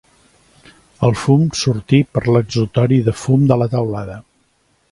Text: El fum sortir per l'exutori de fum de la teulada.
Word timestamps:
El 1.07 1.13
fum 1.23 1.43
sortir 1.59 1.99
per 2.15 2.23
l'exutori 2.29 2.99
de 3.09 3.15
fum 3.25 3.45
de 3.53 3.59
la 3.65 3.69
teulada. 3.75 4.17